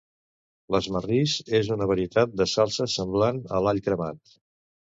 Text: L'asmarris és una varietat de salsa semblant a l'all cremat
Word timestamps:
L'asmarris 0.75 1.35
és 1.59 1.69
una 1.77 1.87
varietat 1.93 2.35
de 2.41 2.49
salsa 2.55 2.91
semblant 2.97 3.45
a 3.59 3.63
l'all 3.67 3.87
cremat 3.91 4.39